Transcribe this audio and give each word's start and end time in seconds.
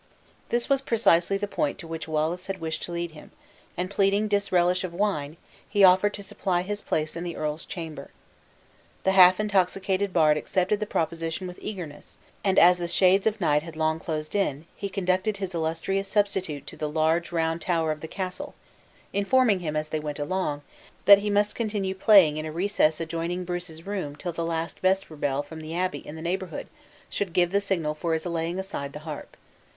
This 0.49 0.67
was 0.67 0.81
precisely 0.81 1.37
the 1.37 1.47
point 1.47 1.77
to 1.77 1.87
which 1.87 2.07
Wallace 2.07 2.47
had 2.47 2.59
wished 2.59 2.81
to 2.85 2.91
lead 2.91 3.11
him; 3.11 3.29
and 3.77 3.87
pleading 3.87 4.27
disrelish 4.27 4.83
of 4.83 4.95
wine, 4.95 5.37
he 5.69 5.83
offered 5.83 6.15
to 6.15 6.23
supply 6.23 6.63
his 6.63 6.81
place 6.81 7.15
in 7.15 7.23
the 7.23 7.35
earl's 7.35 7.65
chamber. 7.65 8.09
The 9.03 9.11
half 9.11 9.39
intoxicated 9.39 10.11
bard 10.11 10.37
accepted 10.37 10.79
the 10.79 10.87
proposition 10.87 11.45
with 11.45 11.59
eagerness; 11.61 12.17
and 12.43 12.57
as 12.57 12.79
the 12.79 12.87
shades 12.87 13.27
of 13.27 13.39
nigh 13.39 13.59
had 13.59 13.75
long 13.75 13.99
closed 13.99 14.33
in, 14.33 14.65
he 14.75 14.89
conducted 14.89 15.37
his 15.37 15.53
illustrious 15.53 16.07
substitute 16.07 16.65
to 16.65 16.75
the 16.75 16.89
large 16.89 17.31
round 17.31 17.61
tower 17.61 17.91
of 17.91 17.99
the 18.01 18.07
castle, 18.07 18.55
informing 19.13 19.59
him 19.59 19.75
as 19.75 19.89
they 19.89 19.99
went 19.99 20.17
along, 20.17 20.63
that 21.05 21.19
he 21.19 21.29
must 21.29 21.53
continue 21.53 21.93
playing 21.93 22.37
in 22.37 22.45
a 22.47 22.51
recess 22.51 22.99
adjoining 22.99 23.45
Bruce's 23.45 23.85
room 23.85 24.15
till 24.15 24.33
the 24.33 24.43
last 24.43 24.79
vesper 24.79 25.15
bell 25.15 25.43
from 25.43 25.61
the 25.61 25.75
abbey 25.77 25.99
in 25.99 26.15
the 26.15 26.23
neighborhood 26.23 26.65
should 27.07 27.33
give 27.33 27.51
the 27.51 27.61
signal 27.61 27.93
for 27.93 28.13
his 28.13 28.25
laying 28.25 28.57
aside 28.57 28.93
the 28.93 28.99
harp. 29.05 29.37